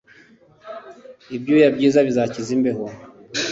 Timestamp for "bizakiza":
2.07-2.49